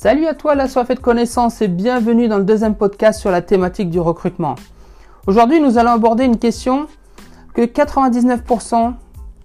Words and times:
Salut 0.00 0.26
à 0.26 0.34
toi 0.34 0.54
la 0.54 0.68
soif 0.68 0.86
de 0.90 1.00
connaissance 1.00 1.60
et 1.60 1.66
bienvenue 1.66 2.28
dans 2.28 2.38
le 2.38 2.44
deuxième 2.44 2.76
podcast 2.76 3.18
sur 3.18 3.32
la 3.32 3.42
thématique 3.42 3.90
du 3.90 3.98
recrutement. 3.98 4.54
Aujourd'hui, 5.26 5.60
nous 5.60 5.76
allons 5.76 5.90
aborder 5.90 6.22
une 6.22 6.38
question 6.38 6.86
que 7.52 7.62
99%, 7.62 8.92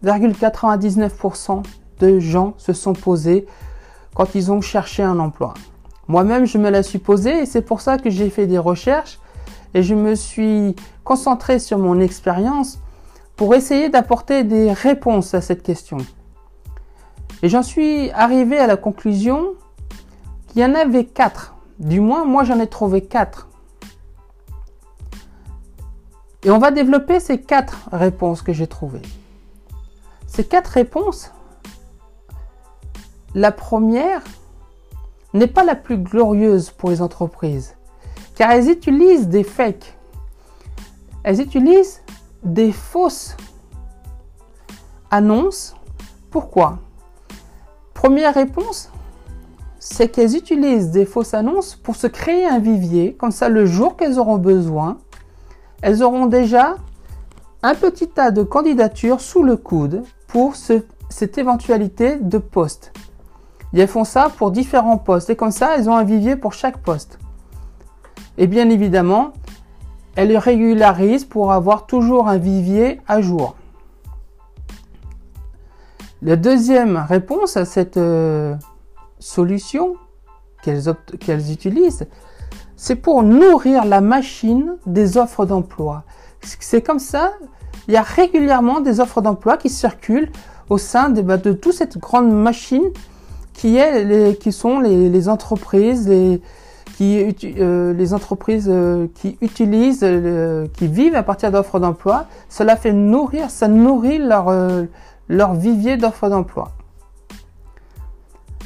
99% 0.05 1.64
de 2.02 2.20
gens 2.20 2.54
se 2.58 2.71
sont 2.71 2.94
posés 2.94 3.48
quand 4.14 4.36
ils 4.36 4.52
ont 4.52 4.62
cherché 4.62 5.02
un 5.02 5.18
emploi. 5.18 5.55
Moi-même, 6.08 6.46
je 6.46 6.60
me 6.60 6.70
la 6.70 6.84
suis 6.84 7.00
posée 7.00 7.40
et 7.40 7.46
c'est 7.48 7.64
pour 7.64 7.82
ça 7.82 7.98
que 7.98 8.12
j'ai 8.12 8.30
fait 8.30 8.46
des 8.46 8.60
recherches 8.60 9.20
et 9.74 9.82
je 9.82 9.96
me 9.96 10.14
suis 10.14 10.76
concentré 11.04 11.58
sur 11.58 11.80
mon 11.80 12.00
expérience 12.00 12.78
pour 13.38 13.56
essayer 13.56 13.90
d'apporter 13.90 14.44
des 14.44 14.72
réponses 14.72 15.34
à 15.34 15.41
cette 15.41 15.63
question. 15.63 15.98
Et 17.41 17.49
j'en 17.49 17.63
suis 17.63 18.12
arrivé 18.12 18.59
à 18.59 18.67
la 18.67 18.77
conclusion 18.77 19.55
qu'il 20.53 20.62
y 20.62 20.66
en 20.66 20.75
avait 20.75 21.05
quatre. 21.05 21.55
Du 21.80 21.99
moins, 21.99 22.25
moi 22.25 22.43
j'en 22.43 22.59
ai 22.59 22.67
trouvé 22.67 23.02
quatre. 23.02 23.48
Et 26.43 26.52
on 26.52 26.59
va 26.59 26.70
développer 26.70 27.20
ces 27.20 27.41
quatre 27.41 27.89
réponses 27.91 28.43
que 28.43 28.53
j'ai 28.53 28.67
trouvées. 28.67 29.02
Ces 30.27 30.43
quatre 30.43 30.67
réponses, 30.67 31.31
la 33.34 33.52
première 33.52 34.21
n'est 35.34 35.48
pas 35.48 35.63
la 35.63 35.76
plus 35.76 35.98
glorieuse 35.98 36.70
pour 36.70 36.91
les 36.91 37.01
entreprises, 37.01 37.76
car 38.35 38.51
elles 38.51 38.70
utilisent 38.70 39.29
des 39.29 39.43
fakes. 39.43 39.98
Elles 41.23 41.41
utilisent 41.41 42.04
des 42.43 42.71
fausses 42.71 43.35
annonces. 45.09 45.76
Pourquoi? 46.29 46.77
Première 47.95 48.35
réponse, 48.35 48.91
c'est 49.85 50.07
qu'elles 50.07 50.37
utilisent 50.37 50.91
des 50.91 51.05
fausses 51.05 51.34
annonces 51.34 51.76
pour 51.76 51.98
se 51.98 52.07
créer 52.07 52.45
un 52.45 52.59
vivier. 52.59 53.17
Comme 53.20 53.31
ça, 53.31 53.49
le 53.49 53.65
jour 53.65 53.98
qu'elles 53.98 54.17
auront 54.17 54.37
besoin, 54.37 54.98
elles 55.81 56.01
auront 56.01 56.26
déjà 56.26 56.76
un 57.63 57.76
petit 57.76 58.07
tas 58.07 58.31
de 58.31 58.43
candidatures 58.43 59.20
sous 59.20 59.43
le 59.43 59.57
coude 59.57 60.04
pour 60.27 60.55
cette 60.55 61.37
éventualité 61.37 62.15
de 62.15 62.37
poste. 62.37 62.93
Et 63.73 63.81
elles 63.81 63.89
font 63.89 64.06
ça 64.06 64.31
pour 64.38 64.51
différents 64.51 64.97
postes. 64.97 65.29
Et 65.29 65.35
comme 65.35 65.51
ça, 65.51 65.75
elles 65.75 65.89
ont 65.89 65.97
un 65.97 66.06
vivier 66.06 66.38
pour 66.38 66.53
chaque 66.53 66.78
poste. 66.78 67.19
Et 68.38 68.47
bien 68.47 68.69
évidemment, 68.69 69.34
elles 70.16 70.38
régularisent 70.38 71.25
pour 71.25 71.51
avoir 71.51 71.88
toujours 71.88 72.29
un 72.29 72.38
vivier 72.38 73.01
à 73.06 73.19
jour. 73.19 73.57
La 76.22 76.38
deuxième 76.38 77.06
réponse 77.09 77.57
à 77.57 77.66
cette 77.66 77.97
euh, 77.97 78.56
solution 79.24 79.96
qu'elles 80.62 81.52
utilisent, 81.52 82.07
c'est 82.75 82.96
pour 82.96 83.24
nourrir 83.24 83.85
la 83.85 84.02
machine 84.02 84.75
des 84.85 85.18
offres 85.18 85.46
d'emploi. 85.46 86.03
C'est 86.41 86.81
comme 86.81 87.00
ça, 87.00 87.31
il 87.88 87.94
y 87.94 87.97
a 87.97 88.01
régulièrement 88.01 88.81
des 88.81 89.00
offres 89.00 89.22
d'emploi 89.22 89.57
qui 89.57 89.69
circulent 89.69 90.31
au 90.69 90.78
sein 90.78 91.09
de, 91.09 91.22
bah, 91.22 91.38
de 91.38 91.53
toute 91.53 91.74
cette 91.74 91.97
grande 91.97 92.31
machine 92.31 92.84
qui, 93.53 93.78
sont 94.51 94.79
les, 94.79 95.29
entreprises, 95.29 96.09
les, 96.09 96.41
qui, 96.97 97.34
euh, 97.59 98.07
entreprises 98.12 98.68
euh, 98.69 99.07
qui 99.16 99.38
utilisent, 99.41 100.06
qui 100.74 100.88
vivent 100.88 101.16
à 101.16 101.24
partir 101.24 101.51
d'offres 101.51 101.79
d'emploi. 101.79 102.25
Cela 102.50 102.75
fait 102.75 102.94
nourrir, 102.94 103.50
ça 103.50 103.69
nourrit 103.69 104.19
leur 104.19 105.53
vivier 105.53 105.96
d'offres 105.96 106.29
d'emploi. 106.29 106.72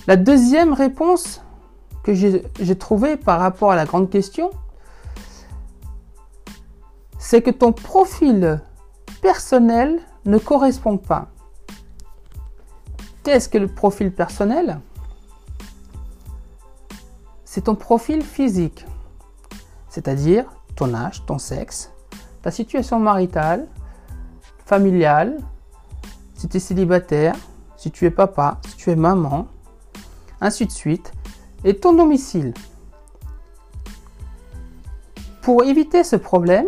La 0.08 0.16
deuxième 0.16 0.72
réponse 0.72 1.44
que 2.02 2.14
j'ai 2.14 2.78
trouvée 2.78 3.18
par 3.18 3.42
rapport 3.42 3.72
à 3.72 3.76
la 3.76 3.84
grande 3.84 4.10
question, 4.10 4.52
c'est 7.20 7.42
que 7.42 7.52
ton 7.52 7.74
profil 7.74 8.62
personnel 9.22 10.00
ne 10.24 10.38
correspond 10.38 10.98
pas. 10.98 11.28
Qu'est-ce 13.24 13.50
que 13.50 13.58
le 13.58 13.68
profil 13.68 14.14
personnel? 14.14 14.80
C'est 17.44 17.66
ton 17.66 17.76
profil 17.76 18.24
physique, 18.24 18.86
c'est-à-dire 19.90 20.46
ton 20.78 20.94
âge, 20.94 21.26
ton 21.26 21.38
sexe, 21.38 21.92
ta 22.42 22.52
situation 22.52 22.98
maritale, 22.98 23.68
familiale, 24.66 25.38
si 26.36 26.48
tu 26.48 26.56
es 26.56 26.60
célibataire, 26.62 27.36
si 27.76 27.92
tu 27.92 28.06
es 28.06 28.12
papa, 28.12 28.62
si 28.70 28.78
tu 28.78 28.92
es 28.92 28.96
maman, 28.96 29.48
ainsi 30.42 30.66
de 30.66 30.72
suite, 30.72 31.12
et 31.64 31.76
ton 31.76 31.94
domicile. 31.94 32.54
Pour 35.42 35.64
éviter 35.64 36.04
ce 36.04 36.16
problème, 36.16 36.68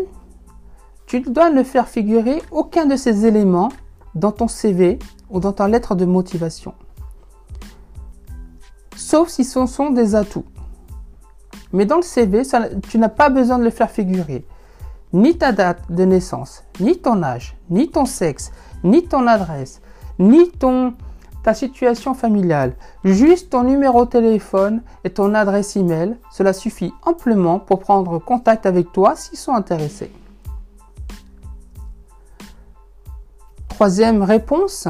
tu 1.05 1.21
dois 1.21 1.49
ne 1.49 1.63
faire 1.63 1.87
figurer 1.87 2.41
aucun 2.51 2.85
de 2.85 2.95
ces 2.95 3.25
éléments 3.25 3.69
dans 4.15 4.31
ton 4.31 4.47
CV 4.47 4.99
ou 5.29 5.39
dans 5.39 5.53
ta 5.53 5.67
lettre 5.67 5.95
de 5.95 6.05
motivation. 6.05 6.73
Sauf 8.95 9.29
si 9.29 9.43
ce 9.43 9.65
sont 9.65 9.89
des 9.89 10.15
atouts. 10.15 10.45
Mais 11.73 11.85
dans 11.85 11.97
le 11.97 12.03
CV, 12.03 12.43
tu 12.89 12.97
n'as 12.97 13.09
pas 13.09 13.29
besoin 13.29 13.57
de 13.57 13.63
le 13.63 13.69
faire 13.69 13.89
figurer. 13.89 14.45
Ni 15.13 15.37
ta 15.37 15.51
date 15.51 15.91
de 15.91 16.03
naissance, 16.03 16.63
ni 16.79 16.97
ton 16.97 17.23
âge, 17.23 17.57
ni 17.69 17.89
ton 17.89 18.05
sexe, 18.05 18.51
ni 18.83 19.03
ton 19.03 19.25
adresse, 19.25 19.81
ni 20.19 20.51
ton, 20.51 20.93
ta 21.43 21.53
situation 21.53 22.13
familiale, 22.13 22.75
juste 23.03 23.51
ton 23.51 23.63
numéro 23.63 24.05
de 24.05 24.09
téléphone 24.09 24.81
et 25.03 25.09
ton 25.09 25.33
adresse 25.33 25.75
email, 25.75 26.17
cela 26.31 26.53
suffit 26.53 26.93
amplement 27.05 27.59
pour 27.59 27.79
prendre 27.79 28.19
contact 28.19 28.65
avec 28.65 28.91
toi 28.91 29.15
s'ils 29.15 29.37
sont 29.37 29.53
intéressés. 29.53 30.11
Troisième 33.69 34.23
réponse, 34.23 34.87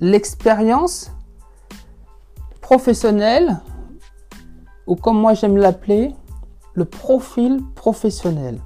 l'expérience 0.00 1.10
professionnelle, 2.60 3.60
ou 4.86 4.94
comme 4.94 5.18
moi 5.18 5.32
j'aime 5.32 5.56
l'appeler, 5.56 6.14
le 6.74 6.84
profil 6.84 7.60
professionnel. 7.74 8.60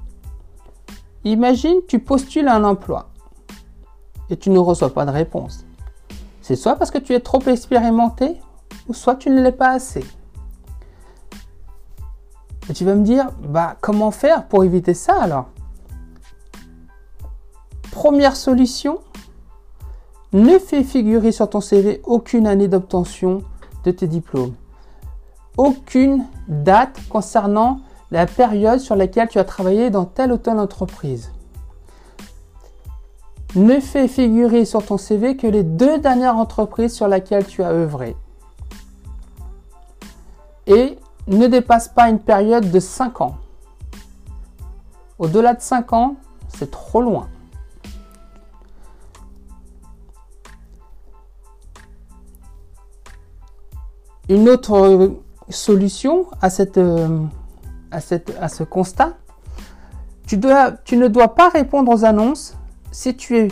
Imagine, 1.23 1.77
tu 1.87 1.99
postules 1.99 2.49
un 2.49 2.65
emploi 2.65 3.09
et 4.29 4.35
tu 4.35 4.49
ne 4.49 4.59
reçois 4.59 4.93
pas 4.93 5.05
de 5.05 5.11
réponse. 5.11 5.65
C'est 6.43 6.57
soit 6.57 6.75
parce 6.75 6.91
que 6.91 6.97
tu 6.97 7.13
es 7.13 7.21
trop 7.21 7.39
expérimenté, 7.47 8.35
ou 8.89 8.93
soit 8.93 9.15
tu 9.15 9.29
ne 9.29 9.41
l'es 9.41 9.53
pas 9.53 9.69
assez. 9.69 10.03
Et 12.69 12.73
tu 12.73 12.83
vas 12.83 12.95
me 12.95 13.05
dire, 13.05 13.29
bah 13.41 13.77
comment 13.79 14.11
faire 14.11 14.45
pour 14.49 14.65
éviter 14.65 14.93
ça 14.93 15.21
alors? 15.21 15.47
Première 17.91 18.35
solution, 18.35 18.99
ne 20.33 20.59
fais 20.59 20.83
figurer 20.83 21.31
sur 21.31 21.49
ton 21.49 21.61
CV 21.61 22.01
aucune 22.03 22.45
année 22.45 22.67
d'obtention 22.67 23.41
de 23.85 23.91
tes 23.91 24.07
diplômes. 24.07 24.53
Aucune 25.55 26.25
date 26.49 26.99
concernant 27.07 27.79
la 28.11 28.25
période 28.25 28.79
sur 28.79 28.97
laquelle 28.97 29.29
tu 29.29 29.39
as 29.39 29.45
travaillé 29.45 29.89
dans 29.89 30.05
telle 30.05 30.33
ou 30.33 30.37
telle 30.37 30.59
entreprise 30.59 31.31
ne 33.55 33.79
fais 33.79 34.07
figurer 34.07 34.65
sur 34.65 34.85
ton 34.85 34.97
CV 34.97 35.37
que 35.37 35.47
les 35.47 35.63
deux 35.63 35.99
dernières 35.99 36.35
entreprises 36.35 36.93
sur 36.93 37.07
lesquelles 37.07 37.45
tu 37.45 37.61
as 37.63 37.69
œuvré. 37.69 38.15
Et 40.65 40.97
ne 41.27 41.47
dépasse 41.47 41.87
pas 41.87 42.09
une 42.09 42.19
période 42.19 42.71
de 42.71 42.79
5 42.79 43.21
ans. 43.21 43.37
Au-delà 45.19 45.53
de 45.53 45.61
5 45.61 45.93
ans, 45.93 46.15
c'est 46.47 46.71
trop 46.71 47.01
loin. 47.01 47.27
Une 54.29 54.49
autre 54.49 55.11
solution 55.49 56.27
à, 56.41 56.49
cette, 56.49 56.77
euh, 56.77 57.19
à, 57.91 57.99
à 58.39 58.49
ce 58.49 58.63
constat, 58.63 59.13
tu 60.25 60.37
ne 60.37 61.07
dois 61.07 61.35
pas 61.35 61.49
répondre 61.49 61.91
aux 61.91 62.05
annonces 62.05 62.55
si 62.93 63.17
tu 63.17 63.37
es 63.37 63.47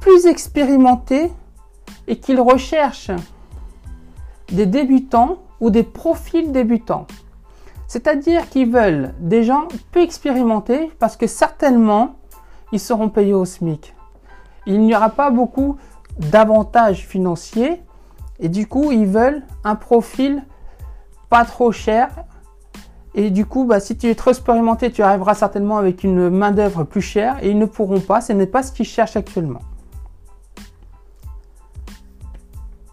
plus 0.00 0.26
expérimenté 0.26 1.30
et 2.06 2.16
qu'ils 2.16 2.40
recherchent 2.40 3.10
des 4.50 4.66
débutants 4.66 5.38
ou 5.60 5.70
des 5.70 5.82
profils 5.82 6.50
débutants. 6.50 7.06
C'est-à-dire 7.86 8.48
qu'ils 8.48 8.70
veulent 8.70 9.12
des 9.18 9.42
gens 9.42 9.66
peu 9.92 10.00
expérimentés 10.00 10.90
parce 10.98 11.16
que 11.16 11.26
certainement 11.26 12.16
ils 12.72 12.80
seront 12.80 13.08
payés 13.08 13.34
au 13.34 13.44
SMIC. 13.44 13.94
Il 14.66 14.80
n'y 14.80 14.94
aura 14.94 15.10
pas 15.10 15.30
beaucoup 15.30 15.76
d'avantages 16.18 17.06
financiers 17.06 17.82
et 18.38 18.48
du 18.48 18.66
coup 18.66 18.92
ils 18.92 19.06
veulent 19.06 19.42
un 19.64 19.74
profil 19.74 20.44
pas 21.28 21.44
trop 21.44 21.72
cher 21.72 22.10
et 23.14 23.30
du 23.30 23.44
coup, 23.44 23.64
bah, 23.64 23.80
si 23.80 23.96
tu 23.96 24.08
es 24.08 24.14
trop 24.14 24.30
expérimenté, 24.30 24.92
tu 24.92 25.02
arriveras 25.02 25.34
certainement 25.34 25.78
avec 25.78 26.04
une 26.04 26.30
main-d'œuvre 26.30 26.84
plus 26.84 27.02
chère 27.02 27.42
et 27.42 27.50
ils 27.50 27.58
ne 27.58 27.66
pourront 27.66 28.00
pas. 28.00 28.20
Ce 28.20 28.32
n'est 28.32 28.46
pas 28.46 28.62
ce 28.62 28.70
qu'ils 28.70 28.86
cherchent 28.86 29.16
actuellement. 29.16 29.62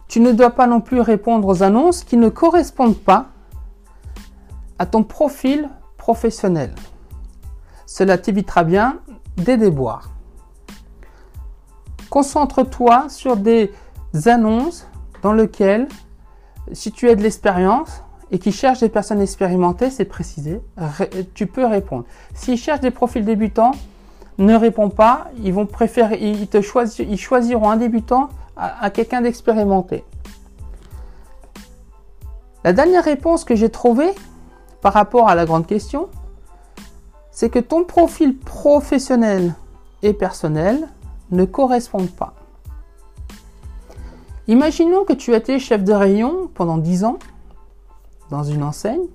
Tu 0.07 0.19
ne 0.19 0.31
dois 0.31 0.51
pas 0.51 0.65
non 0.65 0.81
plus 0.81 1.01
répondre 1.01 1.47
aux 1.47 1.61
annonces 1.61 2.03
qui 2.03 2.17
ne 2.17 2.29
correspondent 2.29 2.97
pas 2.97 3.27
à 4.79 4.85
ton 4.85 5.03
profil 5.03 5.69
professionnel. 5.97 6.73
Cela 7.85 8.17
t'évitera 8.17 8.63
bien 8.63 8.99
des 9.35 9.57
déboires. 9.57 10.09
Concentre-toi 12.09 13.09
sur 13.09 13.37
des 13.37 13.71
annonces 14.25 14.87
dans 15.21 15.33
lesquelles, 15.33 15.87
si 16.71 16.91
tu 16.91 17.09
as 17.09 17.15
de 17.15 17.21
l'expérience 17.21 18.01
et 18.31 18.39
qui 18.39 18.51
cherchent 18.51 18.81
des 18.81 18.89
personnes 18.89 19.21
expérimentées, 19.21 19.89
c'est 19.89 20.05
précisé, 20.05 20.61
tu 21.33 21.47
peux 21.47 21.65
répondre. 21.65 22.05
S'ils 22.33 22.57
cherchent 22.57 22.81
des 22.81 22.91
profils 22.91 23.23
débutants, 23.23 23.71
ne 24.37 24.55
réponds 24.55 24.89
pas, 24.89 25.27
ils 25.43 25.53
vont 25.53 25.65
préférer, 25.65 26.19
ils, 26.19 26.47
te 26.47 26.57
ils 27.01 27.17
choisiront 27.17 27.69
un 27.69 27.77
débutant 27.77 28.29
à 28.55 28.89
quelqu'un 28.89 29.21
d'expérimenté. 29.21 30.03
La 32.63 32.73
dernière 32.73 33.03
réponse 33.03 33.45
que 33.45 33.55
j'ai 33.55 33.69
trouvée 33.69 34.11
par 34.81 34.93
rapport 34.93 35.29
à 35.29 35.35
la 35.35 35.45
grande 35.45 35.65
question, 35.65 36.09
c'est 37.31 37.49
que 37.49 37.59
ton 37.59 37.83
profil 37.83 38.37
professionnel 38.37 39.53
et 40.01 40.11
personnel 40.11 40.87
ne 41.31 41.45
correspondent 41.45 42.11
pas. 42.11 42.33
Imaginons 44.47 45.03
que 45.03 45.13
tu 45.13 45.33
as 45.33 45.37
été 45.37 45.59
chef 45.59 45.83
de 45.83 45.93
rayon 45.93 46.49
pendant 46.53 46.77
10 46.77 47.03
ans 47.03 47.19
dans 48.29 48.43
une 48.43 48.63
enseigne 48.63 49.07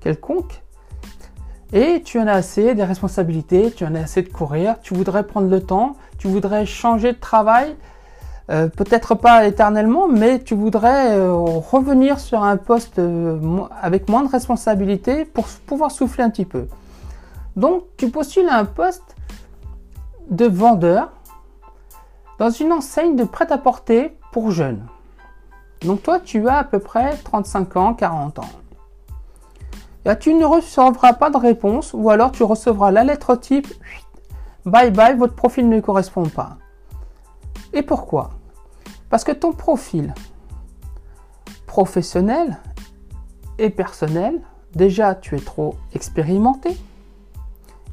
quelconque 0.00 0.62
et 1.72 2.02
tu 2.02 2.18
en 2.18 2.26
as 2.26 2.32
assez 2.32 2.74
des 2.74 2.84
responsabilités, 2.84 3.70
tu 3.70 3.84
en 3.84 3.94
as 3.94 4.00
assez 4.00 4.22
de 4.22 4.28
courir, 4.28 4.76
tu 4.80 4.94
voudrais 4.94 5.26
prendre 5.26 5.48
le 5.48 5.60
temps, 5.60 5.96
tu 6.16 6.26
voudrais 6.26 6.64
changer 6.64 7.12
de 7.12 7.18
travail, 7.18 7.76
euh, 8.50 8.68
peut-être 8.68 9.14
pas 9.14 9.46
éternellement, 9.46 10.08
mais 10.08 10.38
tu 10.38 10.54
voudrais 10.54 11.14
euh, 11.14 11.34
revenir 11.34 12.18
sur 12.18 12.42
un 12.42 12.56
poste 12.56 12.98
euh, 12.98 13.38
avec 13.82 14.08
moins 14.08 14.22
de 14.22 14.30
responsabilités 14.30 15.26
pour 15.26 15.46
pouvoir 15.66 15.90
souffler 15.90 16.24
un 16.24 16.30
petit 16.30 16.46
peu. 16.46 16.66
Donc 17.56 17.84
tu 17.98 18.08
postules 18.08 18.48
un 18.48 18.64
poste 18.64 19.16
de 20.30 20.46
vendeur 20.46 21.10
dans 22.38 22.50
une 22.50 22.72
enseigne 22.72 23.16
de 23.16 23.24
prêt-à-porter 23.24 24.16
pour 24.32 24.50
jeunes. 24.50 24.86
Donc 25.82 26.02
toi, 26.02 26.18
tu 26.20 26.48
as 26.48 26.58
à 26.58 26.64
peu 26.64 26.78
près 26.78 27.16
35 27.16 27.76
ans, 27.76 27.94
40 27.94 28.38
ans. 28.40 28.50
Tu 30.20 30.32
ne 30.34 30.44
recevras 30.44 31.12
pas 31.12 31.28
de 31.30 31.36
réponse 31.36 31.92
ou 31.92 32.08
alors 32.08 32.32
tu 32.32 32.42
recevras 32.42 32.90
la 32.90 33.04
lettre 33.04 33.36
type 33.36 33.68
Bye 34.64 34.90
bye, 34.90 35.16
votre 35.16 35.34
profil 35.34 35.68
ne 35.68 35.80
correspond 35.80 36.24
pas. 36.24 36.56
Et 37.72 37.82
pourquoi? 37.82 38.30
Parce 39.10 39.24
que 39.24 39.32
ton 39.32 39.52
profil 39.52 40.14
professionnel 41.66 42.58
et 43.58 43.70
personnel, 43.70 44.40
déjà 44.74 45.14
tu 45.14 45.36
es 45.36 45.40
trop 45.40 45.76
expérimenté. 45.94 46.70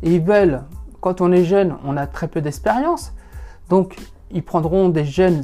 Et 0.01 0.15
ils 0.15 0.21
veulent, 0.21 0.63
quand 1.01 1.21
on 1.21 1.31
est 1.31 1.45
jeune, 1.45 1.77
on 1.85 1.97
a 1.97 2.07
très 2.07 2.27
peu 2.27 2.41
d'expérience. 2.41 3.13
Donc 3.69 3.97
ils 4.31 4.43
prendront 4.43 4.89
des 4.89 5.05
jeunes, 5.05 5.43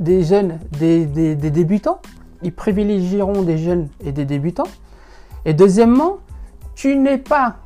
des 0.00 0.24
jeunes, 0.24 0.58
des, 0.72 1.06
débutants. 1.36 2.00
Ils 2.42 2.52
privilégieront 2.52 3.42
des 3.42 3.58
jeunes 3.58 3.88
et 4.04 4.12
des 4.12 4.24
débutants. 4.24 4.68
Et 5.44 5.52
deuxièmement, 5.52 6.18
tu 6.74 6.96
n'es 6.96 7.18
pas, 7.18 7.56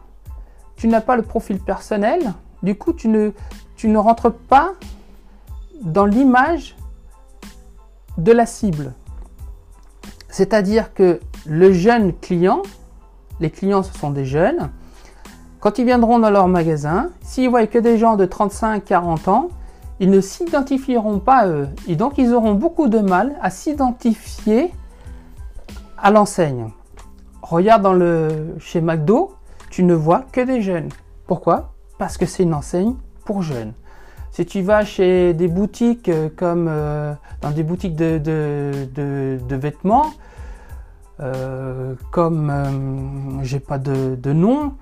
tu 0.77 0.89
n'as 0.89 1.01
pas 1.01 1.17
le 1.17 1.23
profil 1.23 1.61
personnel. 1.61 2.35
Du 2.63 2.77
coup, 2.77 2.93
tu 2.93 3.09
ne, 3.09 3.31
tu 3.77 3.89
ne 3.89 3.99
rentres 3.99 4.33
pas 4.33 4.73
dans 5.81 6.07
l'image 6.07 6.77
de 8.19 8.33
la 8.33 8.47
cible. 8.47 8.93
C'est-à-dire 10.29 10.93
que 10.93 11.21
le 11.47 11.73
jeune 11.73 12.13
client, 12.13 12.63
les 13.39 13.51
clients 13.51 13.85
ce 13.85 13.97
sont 13.97 14.11
des 14.11 14.25
jeunes, 14.25 14.71
quand 15.61 15.79
ils 15.79 15.85
viendront 15.85 16.19
dans 16.19 16.31
leur 16.31 16.49
magasin, 16.49 17.11
s'ils 17.23 17.49
voient 17.49 17.67
que 17.67 17.79
des 17.79 17.97
gens 17.97 18.17
de 18.17 18.27
35-40 18.27 19.31
ans, 19.31 19.49
ils 20.05 20.11
ne 20.11 20.21
s'identifieront 20.21 21.19
pas 21.19 21.37
à 21.39 21.49
eux. 21.49 21.69
Et 21.89 21.97
donc 21.97 22.19
ils 22.19 22.35
auront 22.35 22.53
beaucoup 22.53 22.89
de 22.89 22.99
mal 22.99 23.37
à 23.41 23.49
s'identifier 23.49 24.71
à 25.97 26.11
l'enseigne. 26.11 26.69
Regarde 27.41 27.81
dans 27.81 27.95
le 27.95 28.55
chez 28.59 28.83
McDo, 28.83 29.35
tu 29.71 29.83
ne 29.83 29.95
vois 29.95 30.27
que 30.31 30.43
des 30.43 30.61
jeunes. 30.61 30.91
Pourquoi? 31.27 31.73
Parce 31.97 32.19
que 32.19 32.27
c'est 32.27 32.43
une 32.43 32.53
enseigne 32.53 32.97
pour 33.25 33.41
jeunes. 33.41 33.73
Si 34.31 34.45
tu 34.45 34.61
vas 34.61 34.85
chez 34.85 35.33
des 35.33 35.49
boutiques 35.49 36.11
euh, 36.11 36.29
comme 36.37 36.67
euh, 36.69 37.15
dans 37.41 37.51
des 37.51 37.63
boutiques 37.63 37.97
de, 37.97 38.19
de, 38.19 39.57
vêtements, 39.57 40.13
euh, 41.21 41.95
comme 42.11 43.41
j'ai 43.43 43.61
pas 43.61 43.79
de, 43.79 44.17
de 44.17 44.33
nom, 44.35 44.75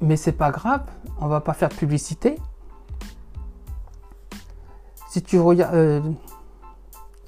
mais 0.00 0.16
c'est 0.16 0.32
pas 0.32 0.50
grave, 0.50 0.82
on 1.20 1.28
va 1.28 1.40
pas 1.40 1.52
faire 1.52 1.68
de 1.68 1.74
publicité. 1.74 2.36
Tu 5.22 5.38
regardes 5.38 5.74
euh, 5.74 6.00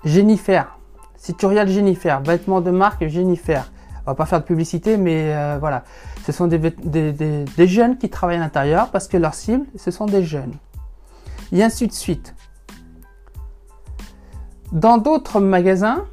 Jennifer, 0.04 0.78
si 1.16 1.34
tu 1.34 1.46
regardes 1.46 1.68
Jennifer, 1.68 2.20
vêtements 2.22 2.60
de 2.60 2.70
marque 2.70 3.06
Jennifer, 3.06 3.70
on 4.06 4.10
va 4.12 4.14
pas 4.14 4.26
faire 4.26 4.40
de 4.40 4.46
publicité, 4.46 4.96
mais 4.96 5.34
euh, 5.34 5.58
voilà, 5.60 5.84
ce 6.24 6.32
sont 6.32 6.46
des, 6.46 6.58
des, 6.58 7.66
jeunes 7.66 7.98
qui 7.98 8.08
travaillent 8.08 8.36
à 8.36 8.40
l'intérieur 8.40 8.90
parce 8.90 9.08
que 9.08 9.16
leur 9.16 9.34
cible, 9.34 9.66
ce 9.76 9.90
sont 9.90 10.06
des 10.06 10.24
jeunes. 10.24 10.54
Et 11.52 11.62
ainsi 11.62 11.86
de 11.86 11.92
suite. 11.92 12.34
Dans 14.72 14.98
d'autres 14.98 15.40
magasins, 15.40 16.06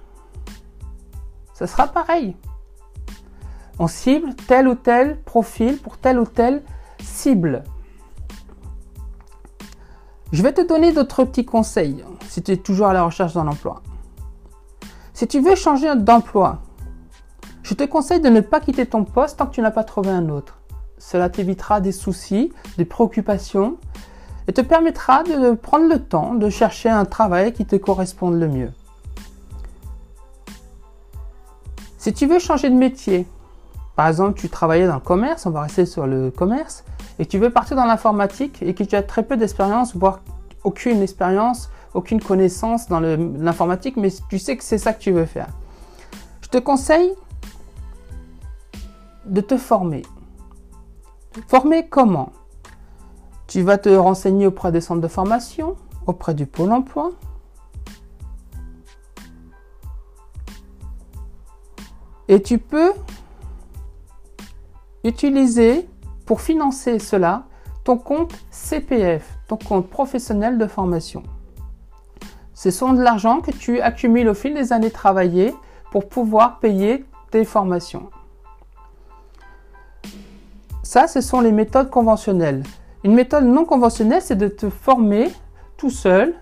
ce 1.53 1.65
sera 1.65 1.87
pareil. 1.87 2.35
On 3.79 3.87
cible 3.87 4.35
tel 4.47 4.67
ou 4.67 4.75
tel 4.75 5.21
profil 5.21 5.77
pour 5.77 5.97
telle 5.97 6.19
ou 6.19 6.25
telle 6.25 6.63
cible. 6.99 7.63
Je 10.33 10.43
vais 10.43 10.51
te 10.51 10.61
donner 10.61 10.91
d'autres 10.91 11.23
petits 11.23 11.45
conseils 11.45 12.03
si 12.27 12.43
tu 12.43 12.51
es 12.51 12.57
toujours 12.57 12.87
à 12.87 12.93
la 12.93 13.03
recherche 13.03 13.33
d'un 13.33 13.47
emploi. 13.47 13.81
Si 15.13 15.25
tu 15.25 15.39
veux 15.39 15.55
changer 15.55 15.95
d'emploi, 15.95 16.59
je 17.63 17.73
te 17.73 17.83
conseille 17.85 18.19
de 18.19 18.29
ne 18.29 18.41
pas 18.41 18.59
quitter 18.59 18.85
ton 18.85 19.05
poste 19.05 19.37
tant 19.37 19.45
que 19.45 19.55
tu 19.55 19.61
n'as 19.61 19.71
pas 19.71 19.85
trouvé 19.85 20.09
un 20.09 20.27
autre. 20.29 20.59
Cela 20.97 21.29
t'évitera 21.29 21.79
des 21.79 21.93
soucis, 21.93 22.51
des 22.77 22.85
préoccupations 22.85 23.77
et 24.47 24.53
te 24.53 24.61
permettra 24.61 25.23
de 25.23 25.51
prendre 25.53 25.87
le 25.87 25.99
temps 25.99 26.33
de 26.33 26.49
chercher 26.49 26.89
un 26.89 27.05
travail 27.05 27.53
qui 27.53 27.65
te 27.65 27.77
corresponde 27.77 28.35
le 28.35 28.47
mieux. 28.49 28.71
Si 31.97 32.13
tu 32.13 32.25
veux 32.25 32.39
changer 32.39 32.69
de 32.69 32.75
métier, 32.75 33.27
par 33.95 34.07
exemple, 34.07 34.39
tu 34.39 34.49
travaillais 34.49 34.87
dans 34.87 34.95
le 34.95 35.01
commerce, 35.01 35.45
on 35.45 35.51
va 35.51 35.61
rester 35.61 35.85
sur 35.85 36.05
le 36.05 36.31
commerce, 36.31 36.83
et 37.19 37.25
tu 37.25 37.37
veux 37.39 37.49
partir 37.49 37.75
dans 37.75 37.85
l'informatique 37.85 38.61
et 38.61 38.73
que 38.73 38.83
tu 38.83 38.95
as 38.95 39.03
très 39.03 39.23
peu 39.23 39.37
d'expérience, 39.37 39.95
voire 39.95 40.21
aucune 40.63 41.01
expérience, 41.01 41.69
aucune 41.93 42.21
connaissance 42.21 42.87
dans 42.87 42.99
l'informatique, 42.99 43.97
mais 43.97 44.09
tu 44.29 44.39
sais 44.39 44.57
que 44.57 44.63
c'est 44.63 44.77
ça 44.77 44.93
que 44.93 44.99
tu 44.99 45.11
veux 45.11 45.25
faire. 45.25 45.47
Je 46.41 46.49
te 46.49 46.57
conseille 46.57 47.13
de 49.25 49.41
te 49.41 49.57
former. 49.57 50.03
Former 51.47 51.87
comment? 51.87 52.31
Tu 53.47 53.61
vas 53.61 53.77
te 53.77 53.89
renseigner 53.89 54.47
auprès 54.47 54.71
des 54.71 54.81
centres 54.81 55.01
de 55.01 55.07
formation, 55.07 55.75
auprès 56.05 56.33
du 56.33 56.45
pôle 56.45 56.71
emploi. 56.71 57.11
Et 62.27 62.41
tu 62.41 62.59
peux 62.59 62.91
utiliser 65.03 65.87
pour 66.27 66.41
financer 66.41 66.99
cela 66.99 67.45
ton 67.83 67.97
compte 67.97 68.33
CPF, 68.51 69.39
ton 69.47 69.55
compte 69.55 69.89
professionnel 69.89 70.57
de 70.57 70.67
formation. 70.67 71.23
Ce 72.53 72.69
sont 72.69 72.91
de 72.91 73.01
l'argent 73.01 73.39
que 73.39 73.51
tu 73.51 73.79
accumules 73.79 74.27
au 74.27 74.33
fil 74.33 74.53
des 74.53 74.73
années 74.73 74.91
travaillées 74.91 75.55
pour 75.89 76.09
pouvoir 76.09 76.59
payer 76.59 77.05
tes 77.31 77.45
formations. 77.45 78.09
Ça, 80.83 81.07
ce 81.07 81.21
sont 81.21 81.39
les 81.39 81.53
méthodes 81.53 81.89
conventionnelles. 81.89 82.63
Une 83.05 83.13
méthode 83.13 83.45
non 83.45 83.63
conventionnelle, 83.63 84.21
c'est 84.21 84.35
de 84.35 84.49
te 84.49 84.69
former 84.69 85.31
tout 85.77 85.89
seul 85.89 86.35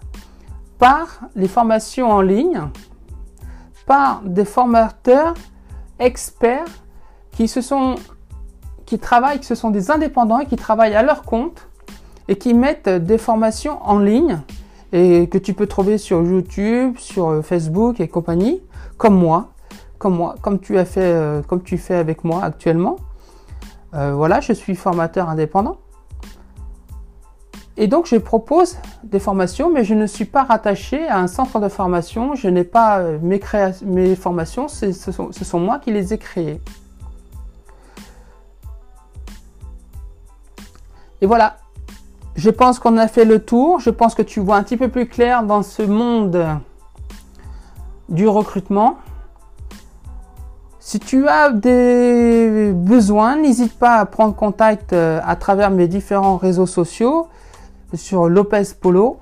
par 0.79 1.19
les 1.35 1.47
formations 1.47 2.09
en 2.09 2.21
ligne, 2.21 2.61
par 3.85 4.21
des 4.23 4.45
formateurs 4.45 5.35
experts 5.99 6.65
qui 7.31 7.47
se 7.47 7.61
sont 7.61 7.95
qui 8.85 8.99
travaillent, 8.99 9.43
ce 9.43 9.55
sont 9.55 9.71
des 9.71 9.91
indépendants 9.91 10.39
et 10.39 10.45
qui 10.45 10.55
travaillent 10.55 10.95
à 10.95 11.03
leur 11.03 11.23
compte 11.23 11.67
et 12.27 12.35
qui 12.35 12.53
mettent 12.53 12.89
des 12.89 13.17
formations 13.17 13.79
en 13.83 13.99
ligne 13.99 14.39
et 14.93 15.27
que 15.27 15.37
tu 15.37 15.53
peux 15.53 15.67
trouver 15.67 15.97
sur 15.97 16.23
YouTube, 16.23 16.97
sur 16.97 17.29
euh, 17.29 17.41
Facebook 17.41 17.99
et 17.99 18.07
compagnie, 18.07 18.61
comme 18.97 19.15
moi, 19.15 19.49
comme 19.97 20.15
moi, 20.15 20.35
comme 20.41 20.59
tu 20.59 20.77
as 20.77 20.85
fait, 20.85 21.01
euh, 21.01 21.41
comme 21.41 21.63
tu 21.63 21.77
fais 21.77 21.95
avec 21.95 22.23
moi 22.23 22.43
actuellement. 22.43 22.97
Euh, 23.93 24.13
voilà, 24.13 24.39
je 24.39 24.53
suis 24.53 24.75
formateur 24.75 25.29
indépendant. 25.29 25.77
Et 27.77 27.87
donc, 27.87 28.05
je 28.05 28.15
propose 28.15 28.77
des 29.03 29.19
formations, 29.19 29.69
mais 29.69 29.83
je 29.83 29.93
ne 29.93 30.07
suis 30.07 30.23
pas 30.23 30.43
rattaché 30.43 31.07
à 31.07 31.19
un 31.19 31.27
centre 31.27 31.59
de 31.59 31.67
formation. 31.67 32.33
Je 32.33 32.47
n'ai 32.47 32.63
pas 32.63 33.03
mes, 33.21 33.41
mes 33.83 34.15
formations, 34.15 34.69
ce 34.69 34.91
sont 34.91 35.59
moi 35.59 35.79
qui 35.79 35.91
les 35.91 36.13
ai 36.13 36.17
créées. 36.17 36.61
Et 41.21 41.25
voilà, 41.25 41.57
je 42.35 42.49
pense 42.49 42.79
qu'on 42.79 42.97
a 42.97 43.07
fait 43.07 43.25
le 43.25 43.39
tour. 43.39 43.79
Je 43.79 43.89
pense 43.89 44.15
que 44.15 44.21
tu 44.21 44.39
vois 44.39 44.57
un 44.57 44.63
petit 44.63 44.77
peu 44.77 44.89
plus 44.89 45.07
clair 45.07 45.43
dans 45.43 45.63
ce 45.63 45.81
monde 45.81 46.45
du 48.09 48.27
recrutement. 48.27 48.97
Si 50.79 50.99
tu 50.99 51.27
as 51.27 51.49
des 51.49 52.71
besoins, 52.71 53.37
n'hésite 53.37 53.73
pas 53.73 53.95
à 53.95 54.05
prendre 54.05 54.35
contact 54.35 54.93
euh, 54.93 55.19
à 55.25 55.35
travers 55.35 55.71
mes 55.71 55.87
différents 55.87 56.37
réseaux 56.37 56.67
sociaux 56.67 57.27
sur 57.95 58.29
Lopez 58.29 58.65
Polo. 58.79 59.17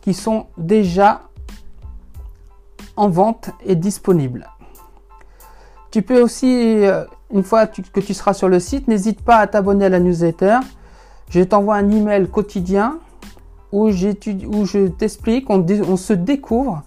qui 0.00 0.14
sont 0.14 0.46
déjà 0.58 1.20
en 2.96 3.08
vente 3.08 3.50
et 3.64 3.76
disponibles. 3.76 4.48
Tu 5.90 6.02
peux 6.02 6.20
aussi, 6.20 6.84
euh, 6.84 7.04
une 7.32 7.42
fois 7.42 7.66
que 7.66 8.00
tu 8.00 8.14
seras 8.14 8.34
sur 8.34 8.48
le 8.48 8.60
site, 8.60 8.88
n'hésite 8.88 9.22
pas 9.22 9.36
à 9.36 9.46
t'abonner 9.46 9.86
à 9.86 9.88
la 9.88 10.00
newsletter. 10.00 10.58
Je 11.28 11.42
t'envoie 11.42 11.76
un 11.76 11.90
email 11.90 12.28
quotidien 12.28 12.98
où, 13.72 13.90
je 13.90 14.88
t'explique, 14.88 15.48
on, 15.48 15.96
se 15.96 16.12
découvre 16.12 16.82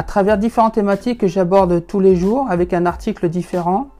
à 0.00 0.02
travers 0.02 0.38
différentes 0.38 0.72
thématiques 0.72 1.20
que 1.20 1.26
j'aborde 1.26 1.86
tous 1.86 2.00
les 2.00 2.16
jours 2.16 2.46
avec 2.48 2.72
un 2.72 2.86
article 2.86 3.28
différent 3.28 3.90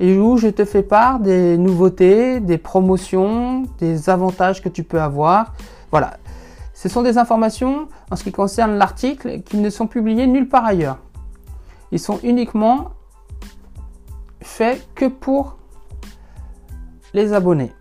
et 0.00 0.18
où 0.18 0.36
je 0.36 0.48
te 0.48 0.64
fais 0.64 0.82
part 0.82 1.20
des 1.20 1.56
nouveautés, 1.56 2.40
des 2.40 2.58
promotions, 2.58 3.62
des 3.78 4.10
avantages 4.10 4.60
que 4.60 4.68
tu 4.68 4.82
peux 4.82 5.00
avoir. 5.00 5.52
Voilà. 5.92 6.14
Ce 6.72 6.88
sont 6.88 7.02
des 7.02 7.18
informations 7.18 7.86
en 8.10 8.16
ce 8.16 8.24
qui 8.24 8.32
concerne 8.32 8.78
l'article 8.78 9.42
qui 9.42 9.58
ne 9.58 9.70
sont 9.70 9.86
publiées 9.86 10.26
nulle 10.26 10.48
part 10.48 10.64
ailleurs. 10.64 10.98
Ils 11.92 12.00
sont 12.00 12.18
uniquement 12.24 12.90
fait 14.40 14.84
que 14.96 15.04
pour 15.04 15.56
les 17.12 17.32
abonnés. 17.32 17.72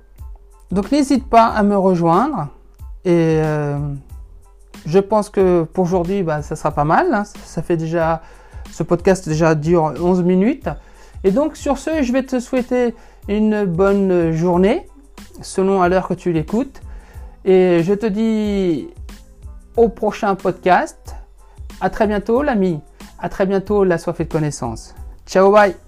Donc 0.69 0.91
n'hésite 0.91 1.27
pas 1.27 1.47
à 1.47 1.63
me 1.63 1.75
rejoindre 1.75 2.49
et 3.03 3.41
euh, 3.41 3.79
je 4.85 4.99
pense 4.99 5.29
que 5.29 5.63
pour 5.63 5.85
aujourd'hui 5.85 6.23
bah, 6.23 6.41
ça 6.41 6.55
sera 6.55 6.71
pas 6.71 6.83
mal. 6.83 7.13
Hein. 7.13 7.23
Ça 7.45 7.61
fait 7.61 7.77
déjà 7.77 8.21
ce 8.71 8.83
podcast 8.83 9.27
déjà 9.27 9.55
dure 9.55 9.93
11 9.99 10.23
minutes. 10.23 10.69
Et 11.23 11.31
donc 11.31 11.55
sur 11.55 11.77
ce, 11.77 12.03
je 12.03 12.11
vais 12.11 12.23
te 12.23 12.39
souhaiter 12.39 12.95
une 13.27 13.65
bonne 13.65 14.31
journée 14.31 14.87
selon 15.41 15.81
à 15.81 15.89
l'heure 15.89 16.07
que 16.07 16.13
tu 16.13 16.31
l'écoutes. 16.31 16.81
Et 17.45 17.81
je 17.83 17.93
te 17.93 18.05
dis 18.05 18.87
au 19.75 19.89
prochain 19.89 20.35
podcast. 20.35 21.15
À 21.81 21.89
très 21.89 22.07
bientôt 22.07 22.43
l'ami. 22.43 22.79
À 23.19 23.29
très 23.29 23.45
bientôt 23.45 23.83
la 23.83 23.97
soif 23.97 24.19
de 24.19 24.23
connaissance. 24.23 24.95
Ciao 25.25 25.51
bye 25.51 25.82